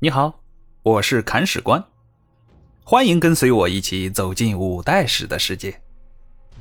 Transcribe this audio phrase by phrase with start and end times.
[0.00, 0.44] 你好，
[0.84, 1.84] 我是砍史官，
[2.84, 5.82] 欢迎跟随我一起走进五代史的世界。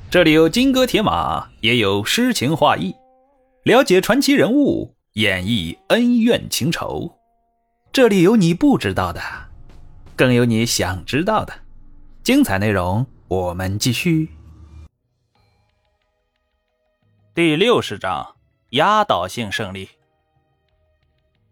[0.09, 2.95] 这里有金戈铁马，也有诗情画意，
[3.61, 7.15] 了解传奇人物，演绎恩怨情仇。
[7.93, 9.21] 这里有你不知道的，
[10.15, 11.53] 更有你想知道的。
[12.23, 14.31] 精彩内容，我们继续。
[17.35, 18.35] 第六十章：
[18.71, 19.89] 压倒性胜利。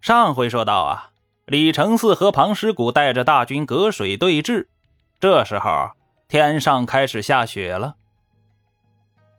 [0.02, 1.12] 上回说到啊。
[1.46, 4.66] 李承嗣和庞师古带着大军隔水对峙，
[5.20, 5.92] 这时候
[6.28, 7.98] 天上开始下雪了。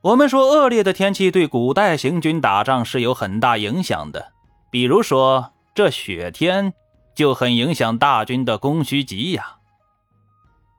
[0.03, 4.31] 我们说，恶劣的天气对古代行军打仗是有很大影响的。
[4.71, 6.75] 比如说，这雪天
[7.13, 9.45] 就很影响大军的供需给养。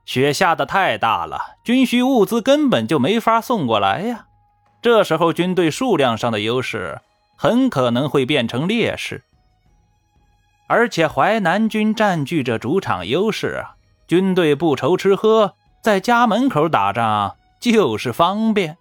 [0.06, 4.28] 雪下的太大了，军需物资根本就没法送过来呀。
[4.80, 7.02] 这时候，军队数量上的优势
[7.36, 9.24] 很可能会变成劣势。
[10.68, 13.74] 而且淮南军占据着主场优势啊，
[14.06, 18.76] 军队不愁吃喝，在家门口打仗就是方便。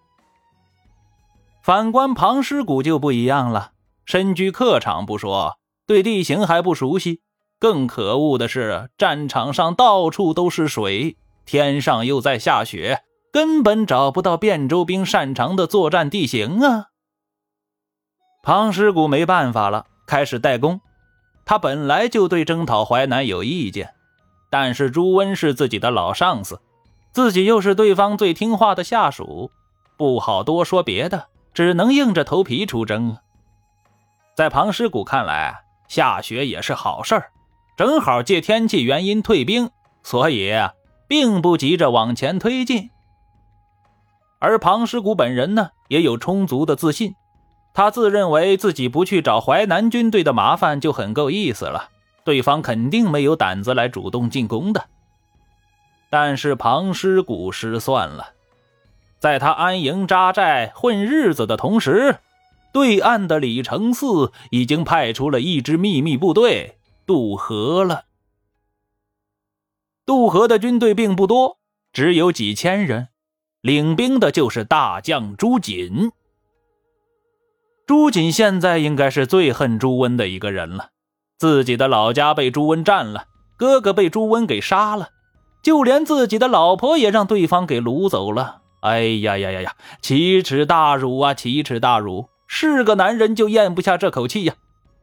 [1.64, 3.72] 反观庞师古就不一样了，
[4.06, 7.22] 身居客场不说，对地形还不熟悉，
[7.60, 16.88] 更可恶的是战场上到处都是水，天上又在下雪，根本找不到汴州兵擅长的作战地形啊。
[18.44, 20.82] 庞师古没办法了，开始代工。
[21.48, 23.94] 他本来就对征讨淮南有意见，
[24.50, 26.60] 但是朱温是自己的老上司，
[27.14, 29.50] 自己又是对方最听话的下属，
[29.96, 33.18] 不好多说别的，只能硬着头皮出征。
[34.36, 37.32] 在庞师古看来，下雪也是好事儿，
[37.78, 39.72] 正好借天气原因退兵，
[40.04, 40.52] 所以
[41.08, 42.90] 并不急着往前推进。
[44.40, 47.16] 而庞师古本人呢，也有充足的自信。
[47.78, 51.90] 他自认为自己不去找淮南军队的麻烦就很够意思了，
[52.24, 54.88] 对方肯定没有胆子来主动进攻的。
[56.10, 58.34] 但是庞师古失算了，
[59.20, 62.18] 在他安营扎寨混日子的同时，
[62.74, 68.06] 对岸的李承嗣已经派出了一支秘密部队渡河了。
[70.04, 71.60] 渡河的军队并不多，
[71.94, 73.10] 只有几千人，
[73.62, 76.12] 领兵的就是大将朱瑾。
[77.88, 80.90] 朱瑾现在应该是最恨朱温的一个人了，
[81.38, 83.24] 自己的老家被朱温占了，
[83.56, 85.08] 哥哥被朱温给杀了，
[85.64, 88.62] 就连自己的老婆也让对方给掳走了。
[88.82, 89.74] 哎呀呀呀呀！
[90.02, 91.34] 奇耻大辱啊！
[91.34, 92.28] 奇耻大辱！
[92.46, 94.56] 是个男人就咽不下这口气呀。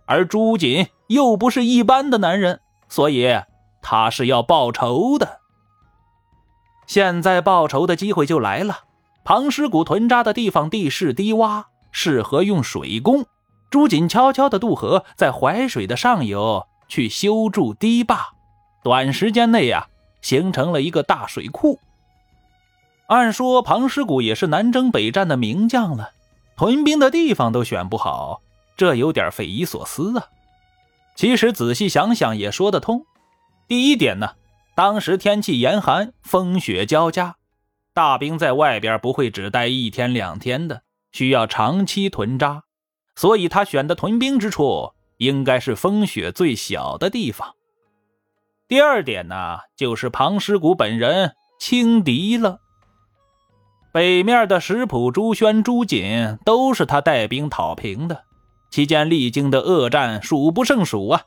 [0.04, 3.34] 而朱瑾又不是一般的男人，所以
[3.80, 5.40] 他是要报仇的。
[6.86, 8.80] 现在报仇的机会就来了。
[9.24, 11.64] 庞师古屯扎的地方地势低洼。
[11.94, 13.24] 适合用水攻。
[13.70, 18.34] 朱瑾悄悄地渡河，在淮水的上游去修筑堤坝，
[18.82, 19.86] 短时间内呀，
[20.20, 21.80] 形成了一个大水库。
[23.06, 26.10] 按说庞师古也是南征北战的名将了，
[26.56, 28.42] 屯兵的地方都选不好，
[28.76, 30.26] 这有点匪夷所思啊。
[31.14, 33.04] 其实仔细想想也说得通。
[33.66, 34.32] 第一点呢，
[34.74, 37.36] 当时天气严寒，风雪交加，
[37.92, 40.82] 大兵在外边不会只待一天两天的。
[41.14, 42.64] 需要长期屯扎，
[43.14, 47.54] 所以他选的屯兵之处应该是风雪最小的地方。
[48.66, 52.58] 第二点呢，就是庞师古本人轻敌了。
[53.92, 58.24] 北面的石浦、朱宣、朱瑾都是他带兵讨平的，
[58.72, 61.22] 期间历经的恶战数不胜数啊，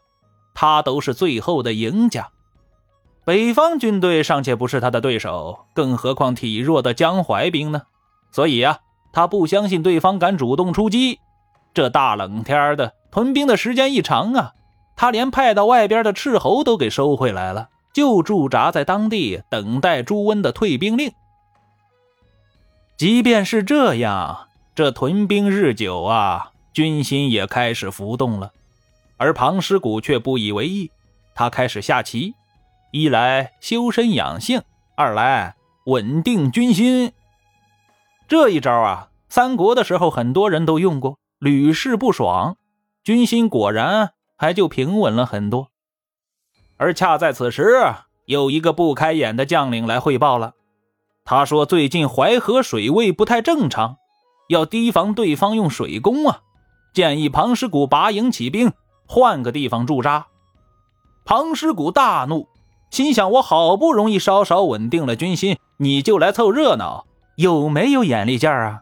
[0.53, 2.29] 他都是最后的赢家。
[3.23, 7.83] 北方军队尚且不是他的对手，更何况体弱的江淮兵呢？
[8.33, 8.79] 所以啊。
[9.17, 11.19] 他不相信对方敢主动出击，
[11.73, 14.53] 这大冷天的屯兵的时间一长啊，
[14.95, 21.11] 他连派到外边的斥候都给收回来了，就驻扎在当地等待朱温的退兵令。
[22.95, 28.51] 即便是这样，这屯兵日久啊，军心也开始浮动了，
[29.17, 30.91] 而庞师古却不以为意，
[31.33, 32.35] 他开始下棋，
[32.91, 34.61] 一来修身养性，
[34.95, 35.55] 二来
[35.85, 37.11] 稳定军心。
[38.27, 42.57] 这一招啊，三国的时候很多人都用过，屡试不爽，
[43.01, 45.69] 军心果然还就平稳了很多。
[46.75, 47.71] 而恰在此时，
[48.25, 50.55] 有一个不开眼的将领来汇报了，
[51.23, 53.95] 他说最近淮河水位不太正常，
[54.49, 56.41] 要提防对方用水攻啊，
[56.93, 58.73] 建议庞师古拔营起兵，
[59.07, 60.27] 换个地方驻扎。
[61.23, 62.49] 庞师古大怒，
[62.91, 67.06] 心想：我好不容易稍稍稳定了军心，你就来凑热闹。
[67.37, 68.81] 有没有眼力见儿啊？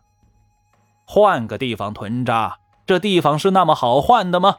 [1.04, 4.56] 换个地方屯扎，这地方是那么好换的吗？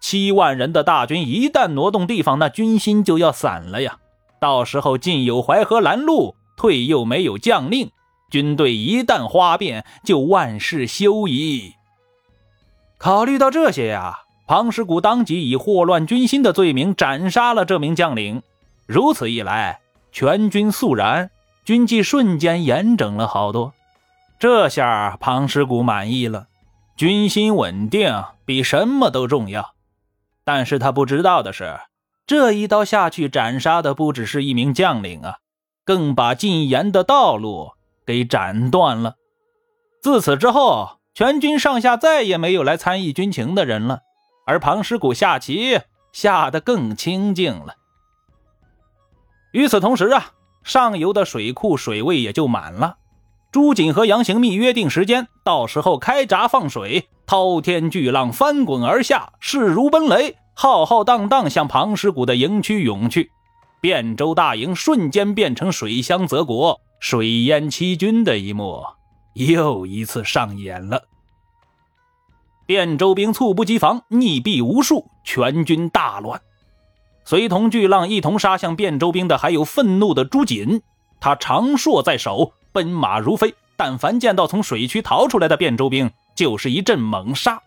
[0.00, 3.98] 七万人的大军一旦挪动地方，那军心就要散了呀。
[4.40, 7.90] 到时候进有淮河拦路，退又没有将令，
[8.30, 11.74] 军队一旦哗变，就万事休矣。
[12.96, 18.42] 考虑到这些呀，庞师古当即以祸乱军心的罪名斩杀了这名将领。
[18.86, 19.80] 如此一来，
[20.12, 21.30] 全军肃然，
[21.64, 23.72] 军纪瞬间严整了好多。
[24.38, 26.48] 这下庞师古满意了，
[26.96, 29.74] 军心稳定比什么都重要。
[30.44, 31.80] 但是他不知道的是，
[32.26, 35.38] 这一刀下去，斩杀的不只是一名将领啊，
[35.84, 37.72] 更把进言的道路
[38.04, 39.14] 给斩断了。
[40.02, 44.00] 自此之后，全军上下再也没有来参议军情的人了，
[44.46, 45.80] 而庞师古下棋
[46.12, 47.76] 下得更清静了。
[49.52, 50.32] 与此同时啊，
[50.64, 52.96] 上游的水库水位也就满了。
[53.52, 63.30] 朱瑾和杨行密约定时间，到时候开闸放水，滔天巨浪翻滚而下，势如奔雷，浩浩荡荡向庞师古的营区涌去。
[63.82, 68.82] 汴州大营瞬间变成水乡泽国、水淹七军的一幕，
[69.34, 71.02] 又一次上演了。
[72.66, 76.40] 汴州兵猝不及防，溺毙无数，全军大乱。
[77.24, 80.82] 随同巨浪一同杀向汴州兵的，还有愤怒的朱瑾，
[81.20, 82.52] 他长槊在手。
[82.72, 87.62] 奔马如飞，但凡见到从水区逃出来的汴州兵，就是一阵猛杀。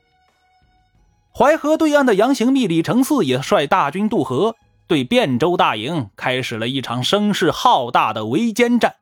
[1.34, 8.96] 淮河对岸的杨行密、李承嗣也率大军渡河，对汴州大营开始了一场声势浩大的围歼战。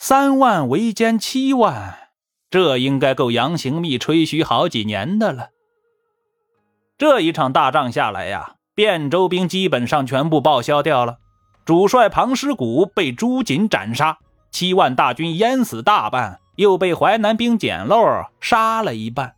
[0.00, 2.10] 三万围歼七万，
[2.50, 5.50] 这应该够杨行密吹嘘好几年的了。
[6.98, 11.16] 这一场大仗下来呀，汴州兵基本上全部报销掉了，
[11.64, 14.18] 主帅庞师古被朱瑾斩杀。
[14.50, 17.98] 七万大军淹死大半，又被淮南兵捡漏
[18.40, 19.34] 杀了一半。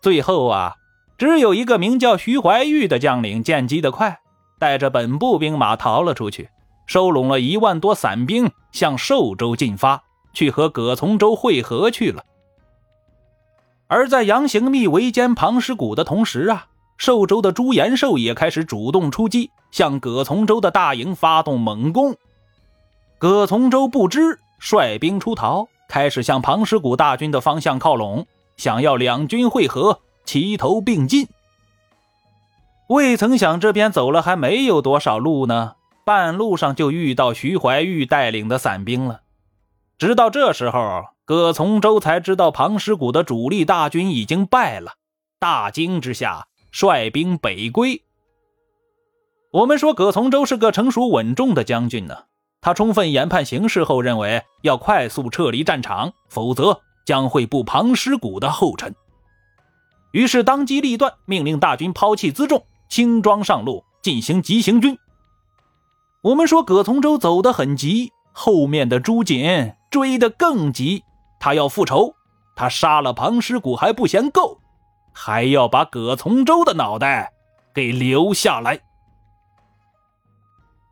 [0.00, 0.76] 最后啊，
[1.18, 4.20] 只有一个名叫徐怀玉的将领见机的快，
[4.58, 6.48] 带着本部兵马逃了出去，
[6.86, 12.24] 收拢了一万多散兵，向寿州进发，去和葛从周会合去了。
[13.88, 16.66] 而在杨行密围歼庞师古的同时啊，
[17.00, 22.14] 寿州的朱延寿也开始主动出击，向葛从周的大营发动猛攻。
[23.18, 24.38] 葛从周不知。
[24.58, 28.26] 率兵出逃，开始向庞师古大军的方向靠拢，
[28.58, 31.26] 想要两军会合，齐头并进。
[32.90, 39.22] 未曾想，这边走了还没有多少路呢，半路上就遇到徐怀钰带领的散兵了。
[39.96, 44.92] 直到这时候，葛从周才知道庞师古的主力大军已经败了，
[45.38, 48.02] 大惊之下，率兵北归。
[49.52, 52.24] 我们说，葛从周是个成熟稳重的将军呢。
[52.60, 58.94] 他充分研判形势后，认为要快速撤离战场，否则将会步庞师古的后尘。
[60.12, 64.98] 于是当机立断，命令大军抛弃辎重，轻装上路，进行急行军。
[66.22, 71.02] 我们说葛从周走得很急，后面的朱瑾追得更急。
[71.40, 72.14] 他要复仇，
[72.54, 74.60] 他杀了庞师古还不嫌够，
[75.12, 77.32] 还要把葛从周的脑袋
[77.74, 78.80] 给留下来。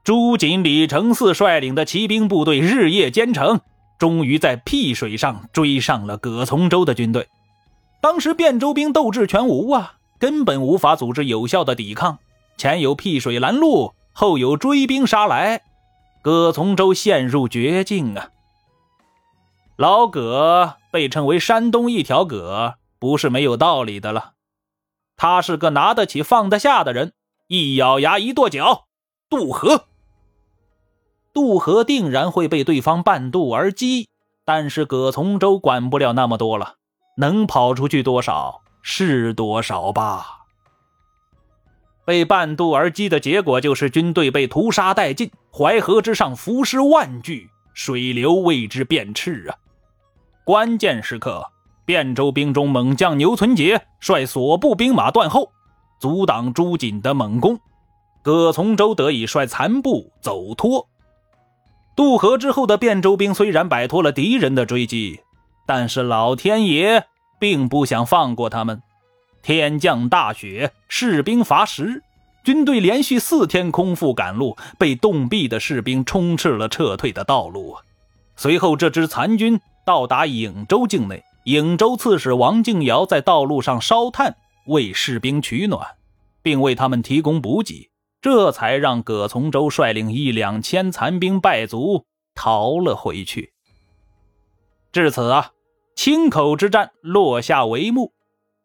[0.04, 3.60] 朱瑾、李承嗣率领的骑兵部队日夜兼程，
[3.98, 7.28] 终于在辟水上追上了葛从周的军队。
[8.00, 12.18] 当时汴州兵斗志全无啊，根本无法组织有效的抵抗。
[12.56, 15.62] 前有辟水拦路，后有追兵杀来，
[16.22, 18.30] 葛从周陷入绝境啊！
[19.76, 24.32] 老葛被称为山东一条葛，不是没有道理的了。
[25.16, 27.12] 他是个拿得起放得下的人，
[27.48, 28.86] 一咬牙一跺脚，
[29.28, 29.86] 渡河。
[31.32, 34.08] 渡河定然会被对方半渡而击，
[34.44, 36.76] 但是葛从周管不了那么多了，
[37.16, 40.46] 能跑出去多少是多少吧。
[42.04, 49.54] 被半渡而击的结果就是军队被屠杀殆尽，淮河之上浮尸万具，水流为之变赤啊！
[50.44, 51.44] 关键时刻，
[51.88, 55.50] 汴州兵中猛将牛存杰率所部兵马断后，
[55.98, 57.58] 阻挡朱瑾的猛攻，
[58.22, 60.86] 葛从周得以率残部走脱。
[61.96, 65.20] 渡河之后的汴州兵虽然摆脱了敌人的追击，
[65.66, 67.06] 但是老天爷
[67.40, 68.82] 并不想放过他们。
[69.40, 72.02] 天降大雪，士兵乏食，
[72.44, 77.78] 军队连续四天空腹赶路，被冻毙的士兵充斥了撤退的道路。
[78.36, 84.36] 随后，这支残军到达颍州境内，颍州刺史王敬尧在道路上烧炭
[84.66, 85.96] 为士兵取暖，
[86.42, 87.88] 并为他们提供补给。
[88.20, 93.54] 这才让葛从周率领一两千残兵败卒逃了回去。
[94.92, 95.52] 至此啊，
[95.96, 98.12] 青口之战落下帷幕。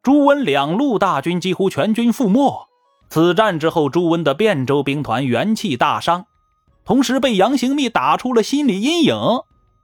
[0.01, 2.67] 朱温两路大军几乎全军覆没。
[3.07, 6.25] 此战之后，朱温的汴州兵团元气大伤，
[6.83, 9.15] 同时被杨行密打出了心理阴影，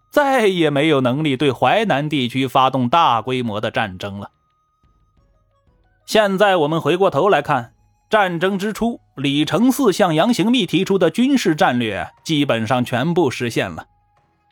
[0.10, 4.32] 再也没有能力对淮南地区发动大规模的战争了。
[6.06, 7.74] 现在我们回过头来看，
[8.10, 13.86] 战争之初，李承嗣向杨行密提出的军事战略基本上全部实现了。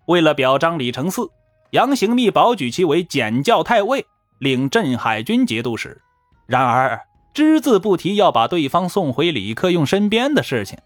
[0.05, 1.29] 为了表彰李承嗣，
[1.71, 4.05] 杨行密保举其为检校太尉，
[4.37, 5.99] 领镇海军节度使。
[6.45, 7.01] 然而，
[7.33, 10.77] 只字不提要把对方送回李克用身边的事情。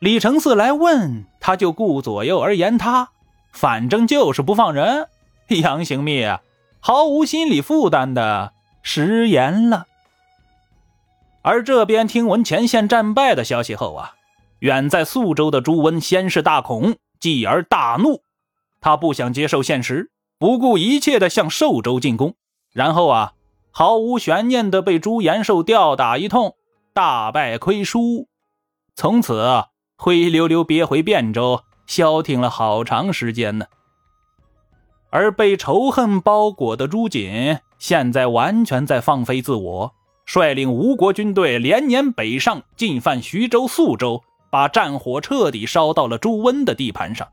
[0.00, 3.08] 李承嗣来问，他就顾左右而言他，
[3.54, 5.08] 反正就是不放人。
[5.48, 6.26] 杨行密
[6.80, 9.86] 毫无心理负担的食言了。
[11.40, 14.14] 而这边听闻前线战败的消息后啊，
[14.58, 18.22] 远在宿州的朱温先是大恐，继而大怒，
[18.80, 22.34] 他不想接受现实，不顾一切的向寿州进攻，
[22.72, 23.32] 然后啊。
[23.76, 26.54] 毫无悬念的被朱延寿吊打一通，
[26.92, 28.28] 大败亏输，
[28.94, 29.64] 从此
[29.96, 33.66] 灰溜溜憋回汴州，消停了好长时间呢。
[35.10, 39.94] 而被仇恨包裹的朱瑾，现在完全在放飞自我，
[40.26, 47.28] 率领吴国军队连年北上，进犯徐州、宿州，把战火彻底烧到了朱温的地盘上。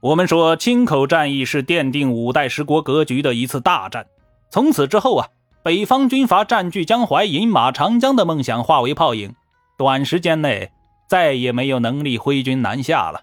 [0.00, 4.06] 我们说，青口战役是奠定五代十国格局的一次大战。
[4.50, 5.28] 从此之后啊，
[5.62, 9.34] 北方军阀占据江淮、饮马长江的梦想化为泡影，
[9.78, 10.72] 短时间内
[11.10, 13.22] 再也没有能力挥军南下了。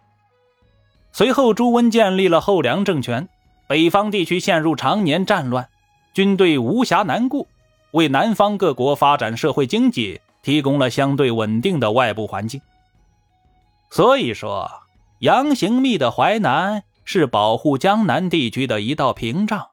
[1.13, 3.29] 随后，朱温建立了后梁政权，
[3.65, 5.69] 北方地区陷入常年战乱，
[6.13, 7.47] 军队无暇南顾，
[7.91, 12.59] 为南方各国发展社会经济提供了相对稳定的外部环境。
[13.89, 14.69] 所以说，
[15.19, 19.67] 杨行密的淮南是保护江南地区的一道屏障。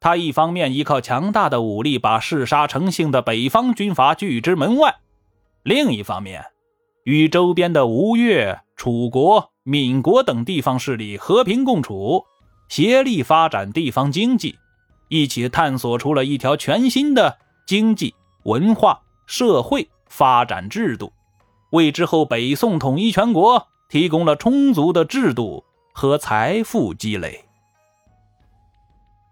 [0.00, 4.96] 他一方面依靠强大的武力把嗜杀成性的北方军阀拒之门外，
[5.62, 6.44] 另一方面，
[7.04, 12.24] 与周边的吴越、楚国、闽国等地方势力和平共处，
[12.68, 14.56] 协力发展地方经济，
[15.08, 21.12] 一起探索出了一条全新的经济、文化、社会发展制度，
[21.70, 27.44] 为之后北宋统一全国提供了充足的制度和财富积累。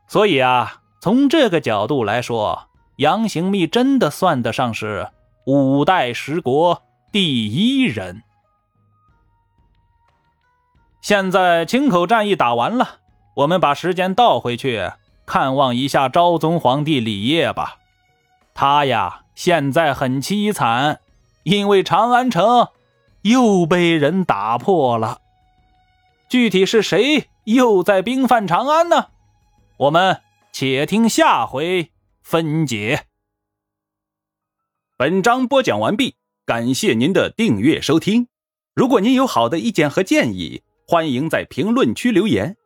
[0.09, 5.09] 所以啊，从这个角度来说，杨行密真的算得上是
[5.47, 6.83] 五代十国
[7.13, 8.23] 第一人。
[11.01, 13.01] 现在青口战役打完了，
[13.35, 14.93] 我们把时间倒回去，
[15.27, 17.79] 看望一下昭宗皇帝李烨吧。
[18.55, 21.01] 他呀，现在很凄惨，
[21.43, 22.69] 因为长安城
[23.23, 25.21] 又被人打破了。
[26.29, 29.09] 具体是谁又在兵犯长安呢？
[29.79, 30.21] 我们
[30.53, 31.91] 且听下回
[32.23, 33.07] 分解。
[34.97, 36.15] 本章播讲完毕，
[36.47, 38.27] 感谢您的订阅收听。
[38.75, 42.57] 如果您有好的意见和建议，欢迎在评论区留言。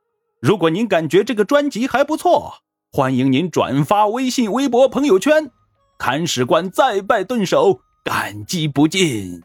[0.40, 2.54] 如果您感觉这个专辑还不错，
[2.90, 5.50] 欢迎您转发微信、微博、朋友圈。
[5.99, 9.43] 看史官再拜顿首，感激不尽。